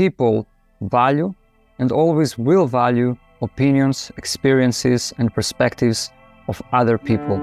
[0.00, 0.46] people
[0.80, 1.34] value
[1.78, 6.10] and always will value opinions, experiences, and perspectives
[6.48, 7.36] of other people.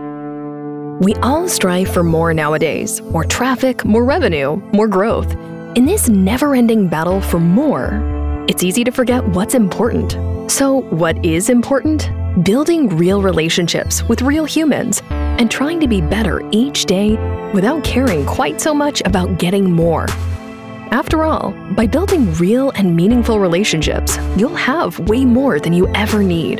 [0.99, 5.31] We all strive for more nowadays more traffic, more revenue, more growth.
[5.77, 7.87] In this never ending battle for more,
[8.49, 10.11] it's easy to forget what's important.
[10.51, 12.09] So, what is important?
[12.43, 15.03] Building real relationships with real humans
[15.39, 17.09] and trying to be better each day
[17.53, 20.07] without caring quite so much about getting more.
[20.91, 26.23] After all, by building real and meaningful relationships, you'll have way more than you ever
[26.23, 26.59] need.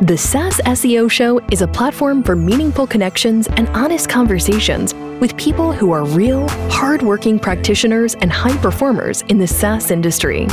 [0.00, 5.72] The SaaS SEO Show is a platform for meaningful connections and honest conversations with people
[5.72, 10.46] who are real, hardworking practitioners and high performers in the SaaS industry.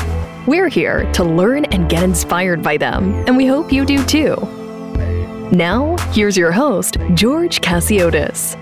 [0.45, 4.35] We're here to learn and get inspired by them, and we hope you do too.
[5.51, 8.59] Now, here's your host, George Chasiotis.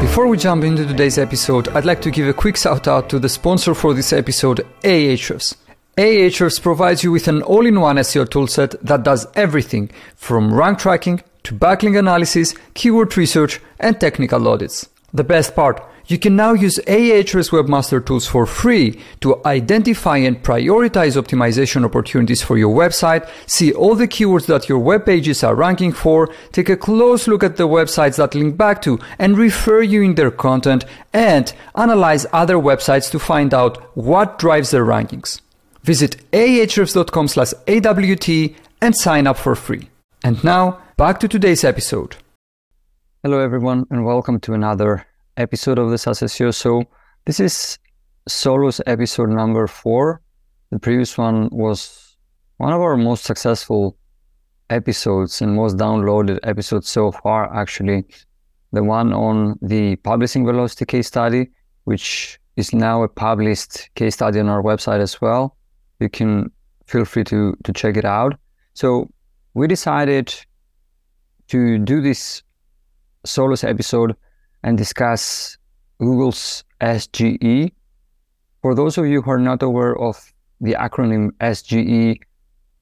[0.00, 3.18] Before we jump into today's episode, I'd like to give a quick shout out to
[3.18, 5.56] the sponsor for this episode, Ahrefs.
[5.96, 11.52] Ahrefs provides you with an all-in-one SEO toolset that does everything from rank tracking to
[11.52, 14.88] backlink analysis, keyword research, and technical audits.
[15.12, 20.42] The best part, you can now use Ahrefs Webmaster Tools for free to identify and
[20.42, 25.54] prioritize optimization opportunities for your website, see all the keywords that your web pages are
[25.54, 29.82] ranking for, take a close look at the websites that link back to and refer
[29.82, 35.42] you in their content, and analyze other websites to find out what drives their rankings.
[35.82, 39.90] Visit ahrefs.com slash AWT and sign up for free.
[40.24, 42.16] And now, back to today's episode.
[43.22, 45.06] Hello, everyone, and welcome to another
[45.38, 46.54] episode of the SaaS SEO.
[46.54, 46.84] So,
[47.24, 47.78] this is
[48.26, 50.20] Solos episode number four.
[50.70, 52.16] The previous one was
[52.58, 53.96] one of our most successful
[54.68, 58.04] episodes and most downloaded episodes so far, actually.
[58.72, 61.48] The one on the publishing velocity case study,
[61.84, 65.56] which is now a published case study on our website as well
[66.00, 66.50] you can
[66.86, 68.38] feel free to to check it out.
[68.74, 69.10] So
[69.54, 70.34] we decided
[71.48, 72.42] to do this
[73.24, 74.14] Solos episode
[74.62, 75.56] and discuss
[75.98, 77.72] Google's SGE.
[78.62, 82.20] For those of you who are not aware of the acronym SGE,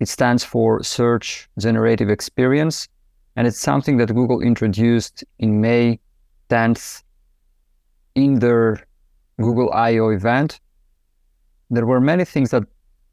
[0.01, 2.89] it stands for Search Generative Experience,
[3.37, 5.99] and it's something that Google introduced in May
[6.49, 7.03] 10th
[8.15, 8.87] in their
[9.39, 10.61] Google I/O event.
[11.71, 12.65] There were many things that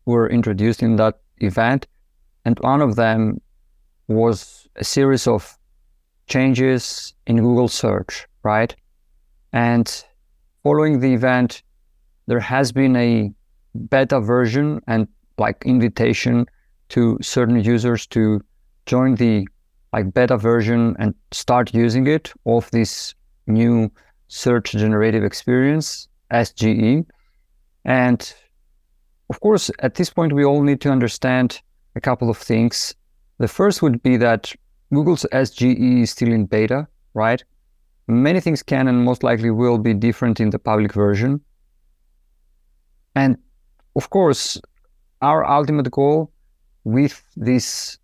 [0.06, 1.88] were introduced in that event.
[2.46, 3.42] And one of them
[4.08, 5.58] was a series of
[6.28, 8.76] changes in Google search, right?
[9.52, 10.04] And
[10.64, 11.64] following the event,
[12.28, 13.32] there has been a
[13.90, 16.46] beta version and like invitation
[16.90, 18.42] to certain users to
[18.86, 19.48] join the
[19.92, 23.14] like beta version and start using it of this
[23.48, 23.92] new
[24.28, 27.06] search generative experience SGE.
[27.86, 28.34] And
[29.30, 31.62] of course, at this point, we all need to understand
[31.96, 32.96] a couple of things.
[33.38, 34.54] The first would be that
[34.94, 37.44] Google's SGE is still in beta, right?
[38.08, 41.42] Many things can and most likely will be different in the public version.
[43.16, 43.38] And
[43.96, 44.60] of course,
[45.22, 46.32] our ultimate goal
[46.84, 47.98] with this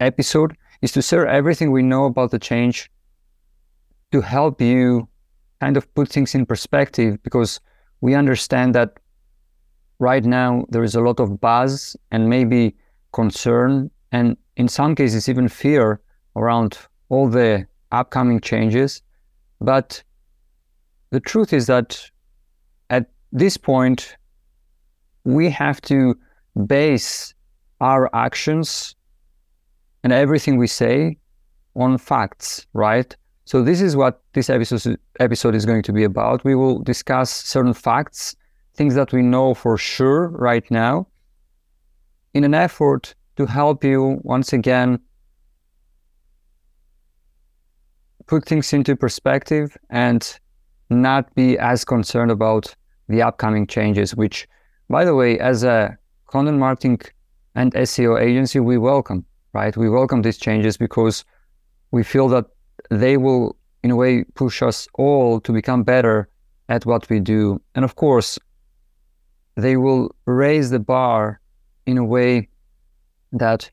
[0.00, 2.90] episode is to share everything we know about the change
[4.12, 5.08] to help you
[5.60, 7.60] kind of put things in perspective because
[8.00, 8.98] we understand that
[9.98, 12.74] right now there is a lot of buzz and maybe
[13.12, 16.00] concern and in some cases even fear
[16.36, 16.78] around
[17.08, 19.02] all the upcoming changes
[19.60, 20.02] but
[21.10, 22.10] the truth is that
[22.90, 24.16] at this point
[25.24, 26.16] we have to
[26.66, 27.34] base
[27.80, 28.94] our actions
[30.02, 31.16] and everything we say
[31.76, 33.16] on facts right?
[33.46, 36.44] So this is what this episode episode is going to be about.
[36.44, 38.36] We will discuss certain facts
[38.74, 41.06] things that we know for sure right now
[42.32, 44.98] in an effort to help you once again
[48.26, 50.38] put things into perspective and
[50.90, 52.74] not be as concerned about
[53.08, 54.48] the upcoming changes, which,
[54.88, 57.00] by the way, as a content marketing
[57.54, 59.76] and SEO agency, we welcome, right?
[59.76, 61.24] We welcome these changes because
[61.90, 62.46] we feel that
[62.90, 66.28] they will, in a way, push us all to become better
[66.68, 67.60] at what we do.
[67.74, 68.38] And of course,
[69.56, 71.40] they will raise the bar
[71.86, 72.48] in a way
[73.32, 73.70] that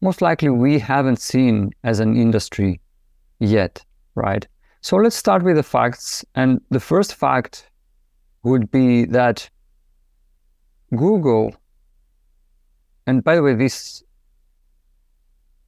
[0.00, 2.80] most likely we haven't seen as an industry
[3.38, 3.84] yet,
[4.14, 4.46] right?
[4.80, 6.24] So let's start with the facts.
[6.34, 7.68] And the first fact
[8.42, 9.48] would be that
[10.94, 11.54] Google,
[13.06, 14.04] and by the way, this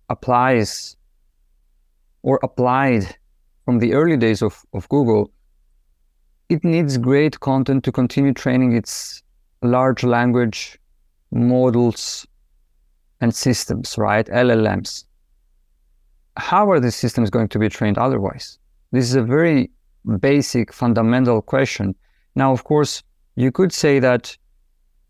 [0.08, 0.96] applies
[2.22, 3.16] or applied
[3.64, 5.30] from the early days of, of Google,
[6.48, 9.22] it needs great content to continue training its
[9.62, 10.78] large language
[11.30, 12.26] models
[13.20, 14.26] and systems, right?
[14.28, 15.04] LLMs.
[16.38, 18.58] How are these systems going to be trained otherwise?
[18.92, 19.70] This is a very
[20.20, 21.94] basic, fundamental question.
[22.36, 23.02] Now, of course,
[23.34, 24.36] you could say that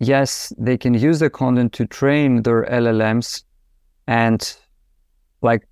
[0.01, 3.45] yes, they can use the content to train their LLMs
[4.07, 4.57] and
[5.43, 5.69] like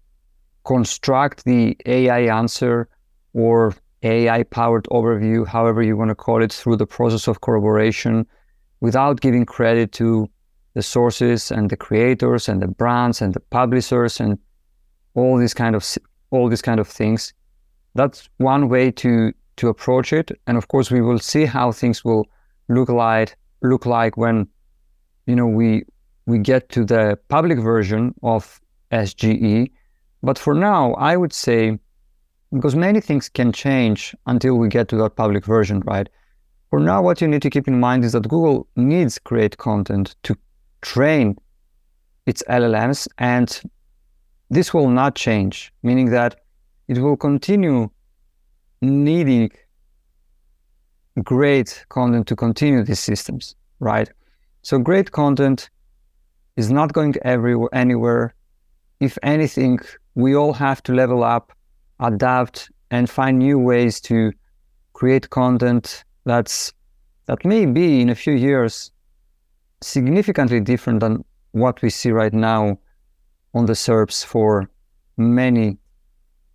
[0.65, 2.89] construct the AI answer
[3.33, 8.27] or AI powered overview, however you want to call it, through the process of corroboration
[8.81, 10.29] without giving credit to
[10.75, 14.39] the sources and the creators and the brands and the publishers and
[15.17, 15.85] all these kind of
[16.31, 17.35] all these kind of things.
[17.95, 20.31] That's one way to to approach it.
[20.47, 22.27] And of course we will see how things will
[22.69, 24.47] look like look like when
[25.27, 25.85] you know we
[26.27, 28.61] we get to the public version of
[28.93, 29.71] SGE.
[30.23, 31.79] But for now, I would say
[32.53, 36.09] because many things can change until we get to that public version, right?
[36.71, 40.17] For now, what you need to keep in mind is that Google needs great content
[40.25, 40.37] to
[40.83, 41.37] train
[42.27, 43.63] its LLMs, and
[44.51, 46.41] this will not change, meaning that
[46.89, 47.91] it will continue
[48.81, 49.51] needing
[51.23, 54.09] great content to continue these systems, right?
[54.63, 55.71] So great content
[56.57, 58.35] is not going everywhere anywhere.
[59.01, 59.79] If anything,
[60.15, 61.53] we all have to level up,
[62.01, 64.33] adapt, and find new ways to
[64.93, 66.73] create content that's
[67.27, 68.91] that may be in a few years
[69.83, 72.79] significantly different than what we see right now
[73.57, 74.69] on the SERPs for
[75.17, 75.79] many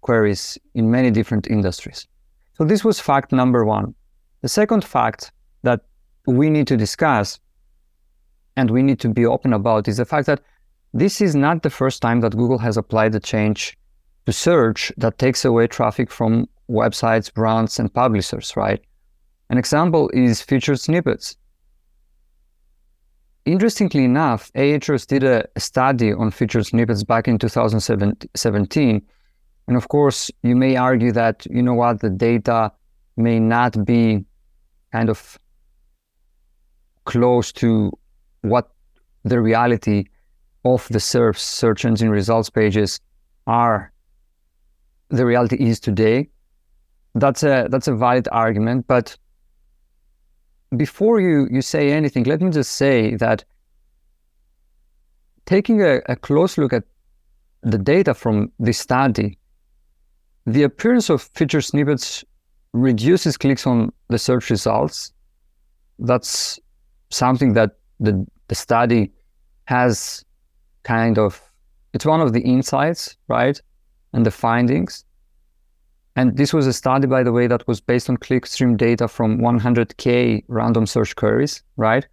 [0.02, 2.08] queries in many different industries.
[2.54, 3.96] So this was fact number one.
[4.42, 5.32] The second fact
[5.64, 5.82] that
[6.28, 7.40] we need to discuss
[8.56, 10.42] and we need to be open about is the fact that
[10.94, 13.78] this is not the first time that Google has applied a change
[14.28, 18.82] to search that takes away traffic from websites, brands, and publishers, right?
[19.50, 21.36] An example is featured snippets.
[23.46, 29.02] Interestingly enough, Ahrefs did a study on featured snippets back in 2017.
[29.68, 32.72] And of course, you may argue that, you know what, the data
[33.18, 34.26] may not be
[34.92, 35.40] kind of
[37.06, 37.92] close to
[38.42, 38.72] what
[39.24, 40.06] the reality
[40.64, 43.00] of the SERPs, search engine results pages,
[43.48, 43.92] are
[45.10, 46.30] the reality is today.
[47.16, 49.18] That's a that's a valid argument, but
[50.78, 53.44] before you you say anything, let me just say that
[55.46, 56.84] taking a, a close look at
[57.64, 59.38] the data from this study,
[60.46, 62.24] the appearance of feature snippets
[62.74, 65.14] reduces clicks on the search results.
[66.00, 66.60] That's
[67.10, 69.12] something that the, the study
[69.66, 70.26] has
[70.84, 71.42] kind of,
[71.94, 73.62] it's one of the insights, right?
[74.14, 75.06] And the findings.
[76.16, 79.40] And this was a study, by the way, that was based on clickstream data from
[79.40, 82.06] 100K random search queries, right?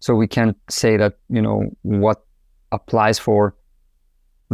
[0.00, 2.24] So we can't say that, you know, what
[2.70, 3.56] applies for,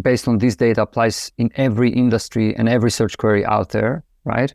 [0.01, 4.53] based on this data, applies in every industry and every search query out there, right?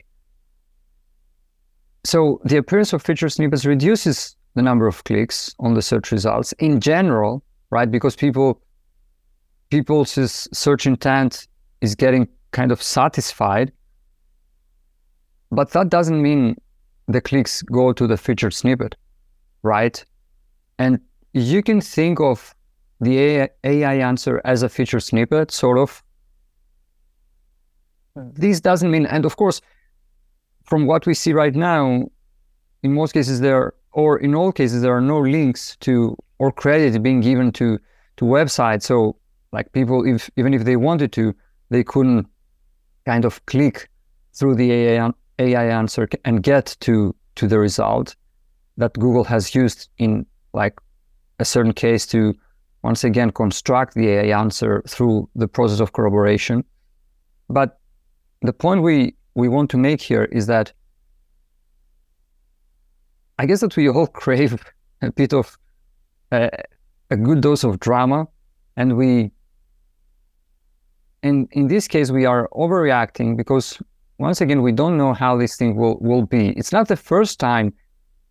[2.04, 6.54] So the appearance of feature snippets reduces the number of clicks on the search results
[6.54, 7.90] in general, right?
[7.90, 8.62] Because people
[9.70, 10.12] people's
[10.58, 11.48] search intent
[11.82, 13.72] is getting kind of satisfied.
[15.52, 16.58] But that doesn't mean
[17.08, 18.96] the clicks go to the featured snippet,
[19.64, 20.04] right?
[20.80, 21.00] And
[21.34, 22.56] you can think of
[23.02, 26.04] the AI, answer as a featured snippet, sort of.
[28.16, 29.62] This doesn't mean, and of course,
[30.64, 32.06] from what we see right now,
[32.84, 37.02] in most cases there, or in all cases, there are no links to or credit
[37.02, 37.80] being given to
[38.18, 38.84] to websites.
[38.84, 39.18] So
[39.52, 41.34] like people, if even if they wanted to,
[41.70, 42.28] they couldn't
[43.06, 43.90] kind of click
[44.34, 48.16] through the AI, AI answer and get to to the result
[48.78, 50.80] that Google has used in like
[51.40, 52.34] a certain case to
[52.84, 56.64] once again construct the AI answer through the process of corroboration.
[57.50, 57.80] But
[58.42, 60.72] the point we we want to make here is that
[63.38, 64.64] I guess that we all crave
[65.02, 65.58] a bit of
[66.32, 68.28] a good dose of drama,
[68.78, 69.32] and we,
[71.24, 73.80] in in this case, we are overreacting because
[74.18, 76.50] once again we don't know how this thing will will be.
[76.50, 77.74] It's not the first time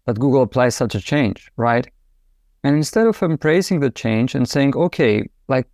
[0.07, 1.87] that Google applies such a change, right?
[2.63, 5.67] And instead of embracing the change and saying, okay, like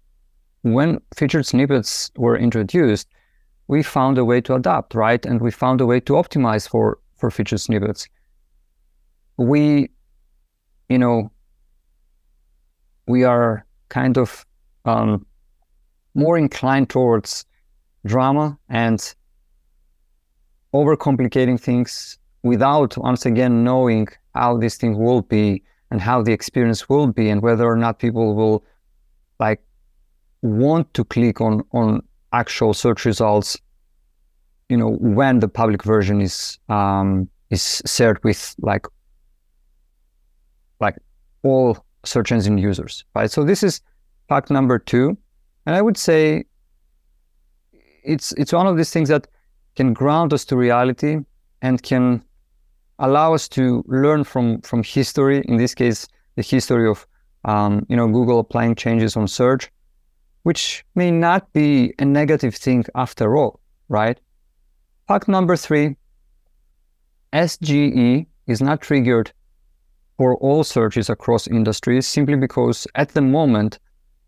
[0.63, 3.09] when featured snippets were introduced,
[3.69, 5.25] we found a way to adapt, right?
[5.25, 8.09] And we found a way to optimize for for featured snippets
[9.41, 9.89] we,
[10.91, 11.33] you know,
[13.09, 14.45] we are kind of
[14.85, 15.25] um,
[16.15, 17.47] more inclined towards
[18.05, 19.15] drama and
[20.73, 26.89] overcomplicating things without once again knowing how this thing will be and how the experience
[26.89, 28.65] will be and whether or not people will
[29.39, 29.61] like
[30.43, 32.01] want to click on on
[32.33, 33.59] actual search results
[34.69, 38.87] you know when the public version is um is shared with like
[40.81, 40.97] like
[41.43, 43.31] all search engine users right?
[43.31, 43.81] So this is
[44.29, 45.17] fact number two.
[45.67, 46.45] And i would say
[48.03, 49.27] it's it's one of these things that
[49.77, 51.19] can ground us to reality
[51.63, 52.23] and can
[52.99, 55.43] allow us to learn from from history.
[55.47, 57.07] In this case, the history of
[57.45, 59.71] um, you know Google applying changes on search,
[60.43, 64.19] which may not be a negative thing after all, right?
[65.09, 65.97] Fact number three:
[67.33, 69.33] SGE is not triggered
[70.17, 73.79] for all searches across industries simply because at the moment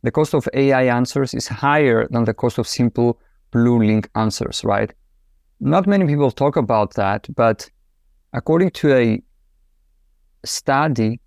[0.02, 3.20] the cost of AI answers is higher than the cost of simple
[3.50, 4.92] blue link answers, right?
[5.64, 7.70] Not many people talk about that, but
[8.32, 9.22] according to a
[10.44, 11.20] study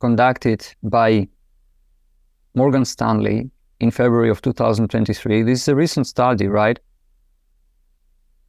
[0.00, 1.28] conducted by
[2.54, 6.78] Morgan Stanley in February of 2023, this is a recent study, right?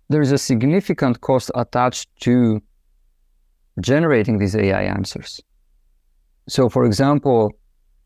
[0.08, 2.62] There is a significant cost attached to
[3.82, 5.42] generating these AI answers.
[6.48, 7.52] So, for example,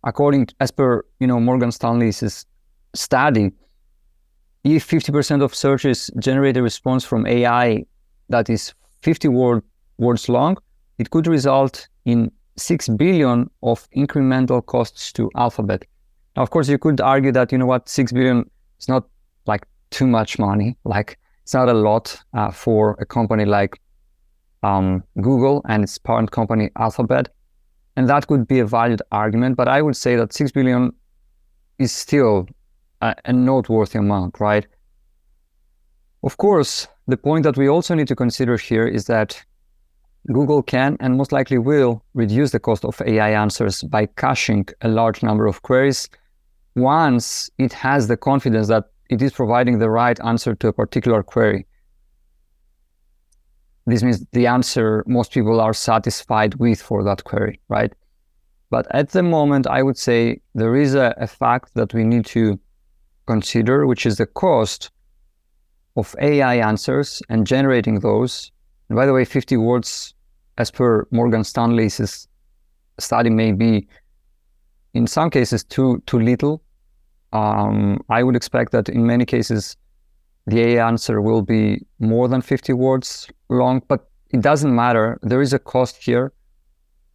[0.03, 2.47] according as per you know Morgan Stanley's
[2.95, 3.51] study,
[4.75, 7.85] if 50% of searches generate a response from AI
[8.29, 9.63] that is 50 word,
[9.97, 10.57] words long,
[10.97, 15.85] it could result in 6 billion of incremental costs to Alphabet.
[16.35, 19.07] Now, of course, you could argue that, you know what, 6 billion is not
[19.45, 20.77] like too much money.
[20.83, 23.79] Like, it's not a lot uh, for a company like
[24.63, 27.29] um, Google and its parent company, Alphabet.
[27.95, 29.55] And that could be a valid argument.
[29.55, 30.91] But I would say that 6 billion
[31.79, 32.47] is still
[33.01, 34.67] a, a noteworthy amount, right?
[36.23, 39.43] Of course, the point that we also need to consider here is that
[40.33, 44.89] Google can and most likely will reduce the cost of AI answers by caching a
[44.89, 46.09] large number of queries
[46.75, 51.23] once it has the confidence that it is providing the right answer to a particular
[51.23, 51.65] query.
[53.85, 57.93] This means the answer most people are satisfied with for that query, right?
[58.69, 62.25] But at the moment, I would say there is a, a fact that we need
[62.27, 62.59] to
[63.27, 64.89] consider, which is the cost
[65.95, 68.51] of AI answers and generating those.
[68.89, 70.13] And by the way, 50 words,
[70.57, 72.27] as per Morgan Stanley's
[72.99, 73.87] study, may be
[74.93, 76.61] in some cases too too little.
[77.33, 79.77] Um, I would expect that in many cases
[80.47, 85.19] the AI answer will be more than 50 words long, but it doesn't matter.
[85.21, 86.31] There is a cost here,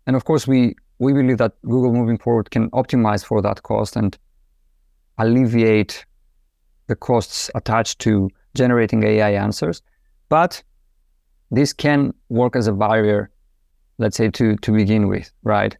[0.06, 3.96] and of course we we believe that Google moving forward can optimize for that cost
[3.96, 4.16] and
[5.18, 6.04] alleviate
[6.88, 9.82] the costs attached to generating AI answers.
[10.28, 10.62] But
[11.50, 13.30] this can work as a barrier,
[13.98, 15.76] let's say, to, to begin with, right?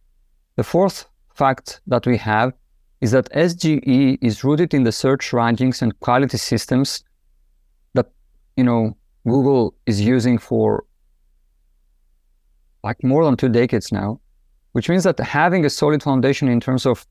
[0.55, 2.53] The fourth fact that we have
[3.01, 7.03] is that SGE is rooted in the search rankings and quality systems
[7.93, 8.09] that,
[8.55, 10.85] you know, Google is using for
[12.83, 14.19] like more than two decades now,
[14.73, 17.05] which means that having a solid foundation in terms of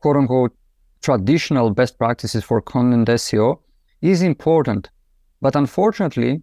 [0.00, 0.54] quote unquote
[1.02, 3.58] traditional best practices for content SEO
[4.00, 4.90] is important,
[5.40, 6.42] but unfortunately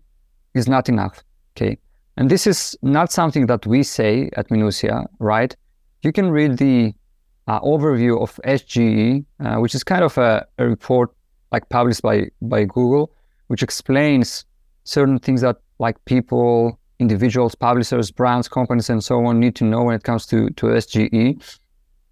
[0.54, 1.24] is not enough.
[1.56, 1.78] Okay.
[2.18, 5.56] And this is not something that we say at Minuttia, right?
[6.04, 6.94] You can read the
[7.48, 11.12] uh, overview of SGE, uh, which is kind of a, a, report
[11.52, 13.12] like published by, by Google,
[13.48, 14.46] which explains
[14.84, 19.84] certain things that like people, individuals, publishers, brands, companies, and so on need to know
[19.84, 21.42] when it comes to, to SGE.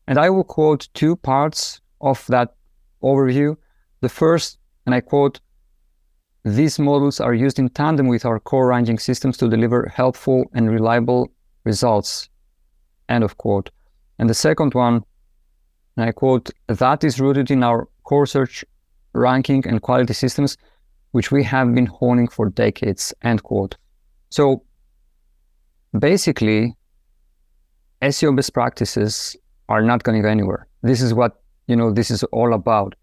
[0.08, 2.56] And I will quote two parts of that
[3.04, 3.56] overview.
[4.01, 5.39] The first, and I quote,
[6.44, 10.70] these models are used in tandem with our core ranking systems to deliver helpful and
[10.70, 11.32] reliable
[11.66, 12.30] results.
[13.10, 13.70] End of quote.
[14.20, 15.04] And the second one,
[15.98, 18.63] and I quote, that is rooted in our core search
[19.13, 20.58] ranking and quality systems,
[21.12, 23.13] which we have been honing for decades.
[23.24, 23.75] End quote.
[24.30, 24.63] So
[25.98, 26.75] basically,
[28.01, 29.36] SEO best practices
[29.70, 30.68] are not going anywhere.
[30.82, 32.95] This is what you know this is all about.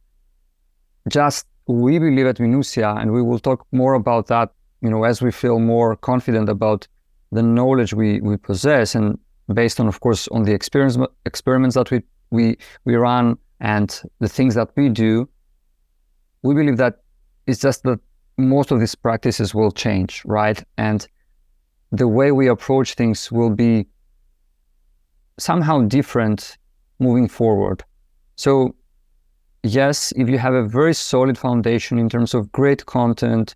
[1.09, 5.23] Just we believe at Minuttia, and we will talk more about that, you know, as
[5.23, 6.87] we feel more confident about
[7.33, 9.19] the knowledge we, we possess and
[9.53, 14.29] based on, of course, on the experience, experiments that we, we, we run and the
[14.29, 15.29] things that we do,
[16.43, 17.03] we believe that
[17.47, 17.99] it's just that
[18.37, 20.63] most of these practices will change, right?
[20.77, 21.07] And
[21.93, 23.87] the way we approach things will be
[25.39, 26.57] somehow different
[26.99, 27.85] moving forward.
[28.37, 28.75] So
[29.63, 33.55] yes, if you have a very solid foundation in terms of great content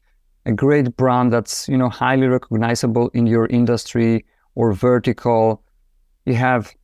[0.49, 5.63] a great brand that's you know highly recognizable in your industry or vertical.
[6.25, 6.75] You have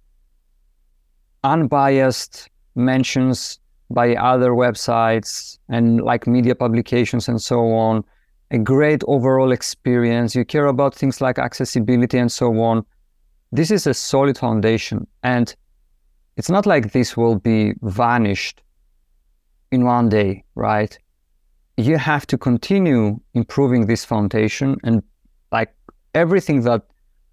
[1.43, 3.59] unbiased mentions
[3.91, 8.05] by other websites and like media publications and so on.
[8.51, 10.35] A great overall experience.
[10.35, 12.85] You care about things like accessibility and so on.
[13.51, 15.07] This is a solid foundation.
[15.23, 15.55] And
[16.37, 18.63] it's not like this will be vanished
[19.71, 20.99] in one day, right?
[21.77, 25.03] you have to continue improving this foundation and
[25.51, 25.75] like
[26.15, 26.83] everything that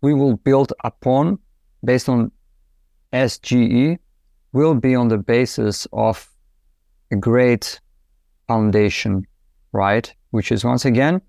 [0.02, 1.38] we will build upon
[1.86, 2.32] based on
[3.14, 4.00] SGE
[4.54, 6.28] will be on the basis of
[7.12, 7.80] a great
[8.48, 9.26] foundation,
[9.74, 10.14] right?
[10.32, 11.22] Which is once again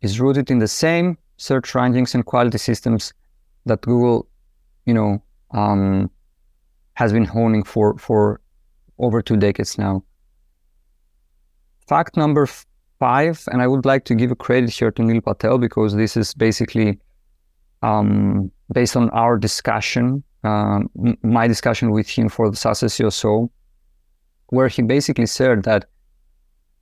[0.00, 3.12] is rooted in the same search rankings and quality systems
[3.66, 4.26] that Google,
[4.84, 6.10] you know, um,
[7.02, 8.40] has been honing for for
[8.98, 9.94] over two decades now.
[11.88, 12.44] Fact number
[13.00, 16.16] five, and I would like to give a credit here to Neil Patel because this
[16.16, 16.98] is basically
[17.82, 20.88] um, based on our discussion, um,
[21.22, 23.50] my discussion with him for the SaaS So,
[24.54, 25.86] where he basically said that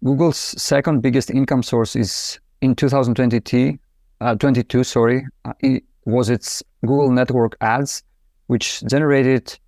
[0.05, 3.79] Google's second biggest income source is in 2022,
[4.21, 8.03] uh, 22, sorry, uh, it was its Google Network ads,
[8.49, 9.59] which generated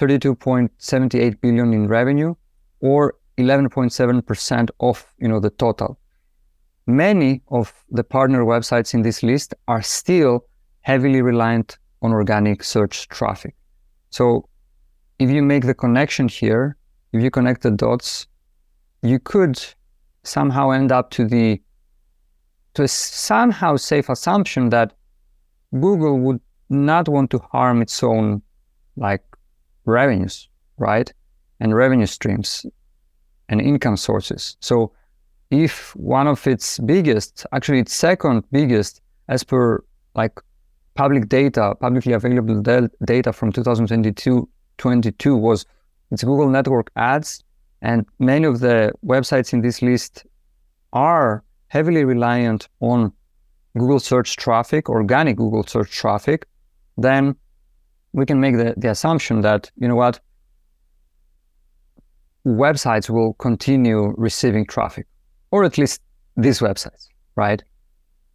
[0.00, 2.34] 32.78 billion in revenue,
[2.80, 5.98] or 11.7% of you know the total.
[6.86, 10.44] Many of the partner websites in this list are still
[10.80, 13.54] heavily reliant on organic search traffic.
[14.08, 14.48] So
[15.18, 16.76] if you make the connection here,
[17.12, 18.26] if you connect the dots,
[19.02, 19.62] you could
[20.22, 21.60] somehow end up to the
[22.74, 24.94] to a somehow safe assumption that
[25.72, 26.40] Google would
[26.70, 28.42] not want to harm its own
[28.96, 29.24] like
[29.90, 31.12] revenues, right?
[31.60, 32.64] And revenue streams
[33.48, 34.56] and income sources.
[34.60, 34.92] So
[35.50, 40.40] if one of its biggest, actually its second biggest, as per like
[40.94, 42.62] public data, publicly available
[43.04, 45.66] data from 2022 22 was
[46.10, 47.44] its Google network ads.
[47.82, 50.26] And many of the websites in this list
[50.92, 53.12] are heavily reliant on
[53.78, 56.46] Google search traffic, organic Google search traffic,
[56.96, 57.36] then
[58.12, 60.20] we can make the, the assumption that, you know what,
[62.46, 65.06] websites will continue receiving traffic,
[65.50, 66.00] or at least
[66.36, 67.62] these websites, right?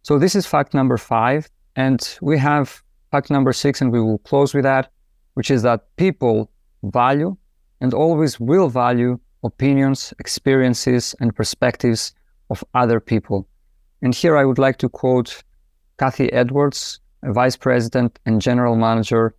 [0.02, 1.48] So this is fact number five.
[1.76, 4.90] And we have fact number six, and we will close with that,
[5.34, 6.50] which is that people
[6.84, 7.36] value
[7.80, 12.14] and always will value opinions, experiences, and perspectives
[12.48, 13.46] of other people.
[14.00, 15.42] And here I would like to quote
[15.98, 19.34] Cathy Edwards, a vice president and general manager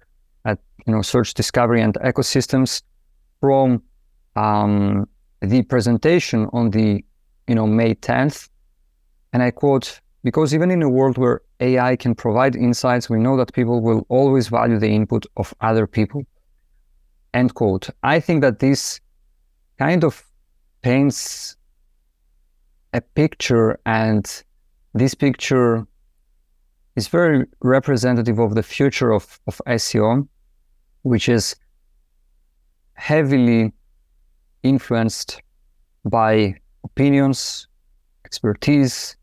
[0.47, 2.81] at you know Search Discovery and Ecosystems
[3.41, 3.83] from
[4.35, 5.07] um,
[5.41, 7.03] the presentation on the
[7.47, 8.49] you know May 10th,
[9.33, 13.35] and I quote: "Because even in a world where AI can provide insights, we know
[13.37, 16.23] that people will always value the input of other people."
[17.33, 17.89] End quote.
[18.01, 18.99] I think that this
[19.77, 20.23] kind of
[20.81, 21.57] paints
[22.93, 24.25] a picture, and
[24.93, 25.85] this picture
[26.95, 30.27] is very representative of the future of, of SEO,
[31.07, 31.55] which is
[32.93, 33.73] heavily
[34.63, 35.41] influenced
[36.05, 37.67] by opinions,
[38.25, 39.15] expertise,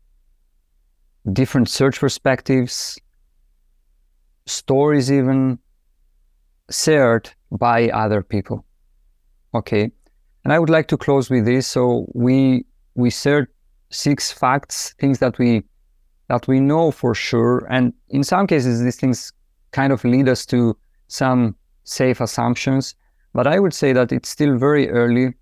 [1.33, 2.99] different search perspectives,
[4.45, 5.59] stories even
[6.71, 8.65] shared by other people.
[9.53, 9.91] Okay.
[10.43, 11.67] And I would like to close with this.
[11.67, 13.47] So we we shared
[13.89, 15.63] six facts, things that we
[16.29, 17.67] that we know for sure.
[17.69, 19.33] And in some cases these things
[19.71, 22.95] kind of lead us to some safe assumptions.
[23.33, 25.33] But I would say that it's still very early.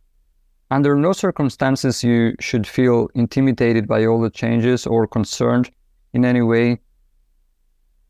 [0.69, 5.71] Under no circumstances you should feel intimidated by all the changes or concerned
[6.13, 6.79] in any way.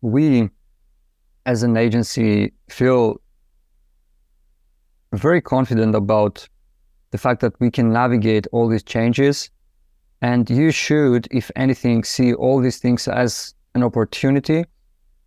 [0.02, 0.50] We,
[1.46, 3.22] as an agency, feel
[5.14, 6.48] very confident about
[7.12, 9.50] the fact that we can navigate all these changes.
[10.22, 14.66] And you should, if anything, see all these things as an opportunity,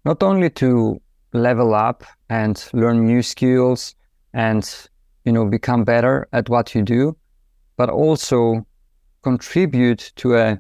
[0.05, 1.01] not only to
[1.43, 3.95] level up and learn new skills
[4.33, 4.89] and
[5.25, 7.17] you know become better at what you do
[7.77, 8.67] but also
[9.23, 10.59] contribute to a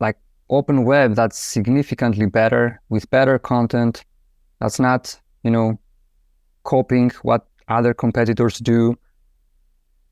[0.00, 0.16] like
[0.50, 4.04] open web that's significantly better with better content
[4.60, 5.78] that's not you know
[6.64, 8.96] copying what other competitors do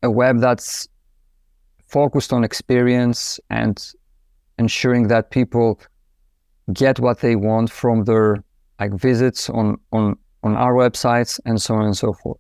[0.02, 0.88] a web that's
[1.86, 3.92] focused on experience and
[4.58, 5.80] ensuring that people
[6.72, 8.42] get what they want from their
[8.80, 12.38] like visits on on on our websites and so on and so forth.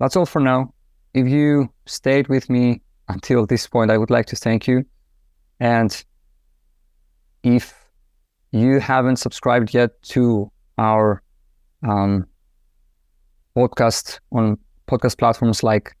[0.00, 0.74] That's all for now.
[1.14, 4.84] If you stayed with me until this point, I would like to thank you.
[5.60, 6.04] And
[7.44, 7.74] if
[8.50, 11.22] you haven't subscribed yet to our
[11.86, 12.26] um,
[13.56, 15.92] podcast on podcast platforms like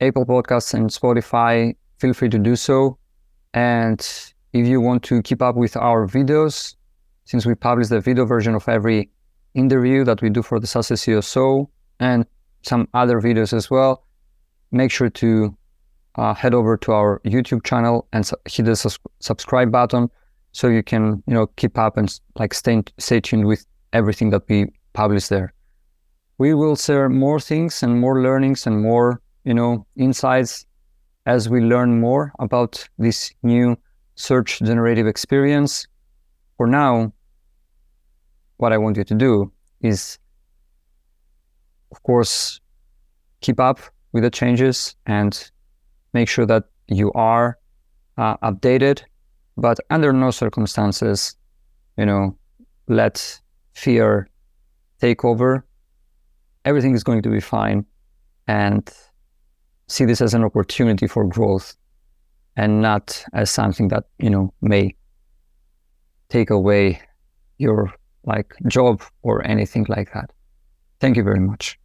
[0.00, 2.98] Apple Podcasts and Spotify, feel free to do so.
[3.54, 4.00] And
[4.52, 6.74] if you want to keep up with our videos,
[7.30, 9.08] since we publish the video version of every
[9.54, 12.26] interview that we do for the SaaS SEO Show and
[12.62, 14.04] some other videos as well,
[14.72, 15.56] make sure to
[16.16, 20.10] uh, head over to our YouTube channel and su- hit the sus- subscribe button
[20.50, 24.42] so you can you know keep up and like stay stay tuned with everything that
[24.48, 25.54] we publish there.
[26.38, 30.66] We will share more things and more learnings and more you know insights
[31.26, 33.76] as we learn more about this new
[34.16, 35.86] search generative experience.
[36.56, 37.12] For now,
[38.60, 40.18] what I want you to do is,
[41.92, 42.60] of course,
[43.40, 43.80] keep up
[44.12, 45.50] with the changes and
[46.12, 47.58] make sure that you are
[48.18, 49.02] uh, updated,
[49.56, 51.36] but under no circumstances,
[51.96, 52.36] you know,
[52.86, 53.40] let
[53.72, 54.28] fear
[55.00, 55.64] take over.
[56.66, 57.86] Everything is going to be fine
[58.46, 58.92] and
[59.88, 61.76] see this as an opportunity for growth
[62.56, 64.94] and not as something that, you know, may
[66.28, 67.00] take away
[67.56, 67.90] your
[68.24, 70.30] like job or anything like that.
[71.00, 71.78] Thank you very much.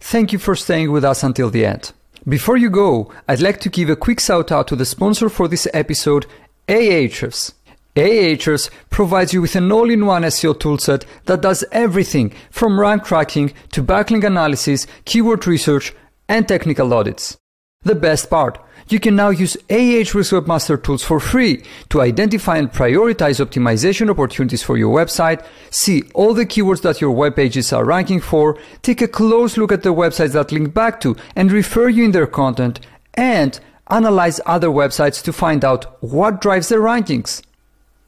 [0.00, 1.92] Thank you for staying with us until the end.
[2.28, 5.48] Before you go, I'd like to give a quick shout out to the sponsor for
[5.48, 6.26] this episode,
[6.66, 7.52] Ahrefs.
[7.94, 13.82] Ahrefs provides you with an all-in-one SEO toolset that does everything from rank tracking to
[13.82, 15.94] backlink analysis, keyword research,
[16.28, 17.38] and technical audits.
[17.84, 22.70] The best part, you can now use Ahrefs Webmaster Tools for free to identify and
[22.70, 27.84] prioritize optimization opportunities for your website, see all the keywords that your web pages are
[27.84, 31.88] ranking for, take a close look at the websites that link back to and refer
[31.88, 32.80] you in their content,
[33.14, 33.58] and
[33.90, 37.42] analyze other websites to find out what drives their rankings.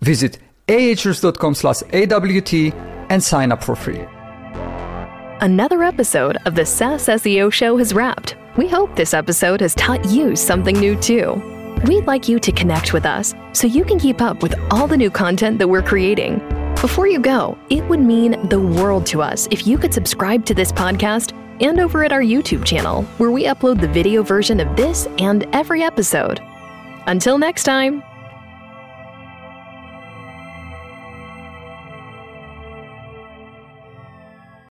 [0.01, 0.38] Visit
[0.69, 2.53] ahrefs.com slash AWT
[3.11, 4.05] and sign up for free.
[5.41, 8.37] Another episode of the SaaS SEO Show has wrapped.
[8.59, 11.40] We hope this episode has taught you something new too.
[11.87, 14.97] We'd like you to connect with us so you can keep up with all the
[14.97, 16.40] new content that we're creating.
[16.81, 20.55] Before you go, it would mean the world to us if you could subscribe to
[20.55, 24.75] this podcast and over at our YouTube channel, where we upload the video version of
[24.75, 26.40] this and every episode.
[27.07, 28.03] Until next time.